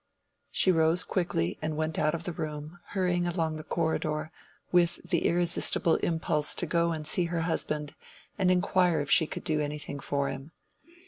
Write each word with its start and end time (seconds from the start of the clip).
She 0.49 0.71
rose 0.71 1.03
quickly 1.03 1.59
and 1.61 1.77
went 1.77 1.99
out 1.99 2.15
of 2.15 2.23
the 2.23 2.31
room, 2.31 2.79
hurrying 2.87 3.27
along 3.27 3.57
the 3.57 3.63
corridor, 3.63 4.31
with 4.71 4.95
the 5.07 5.27
irresistible 5.27 5.97
impulse 5.97 6.55
to 6.55 6.65
go 6.65 6.91
and 6.91 7.05
see 7.05 7.25
her 7.25 7.41
husband 7.41 7.93
and 8.35 8.49
inquire 8.49 8.99
if 9.01 9.11
she 9.11 9.27
could 9.27 9.43
do 9.43 9.59
anything 9.61 9.99
for 9.99 10.27
him. 10.29 10.53